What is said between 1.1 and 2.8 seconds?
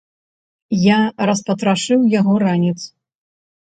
распатрашыў яго ранец.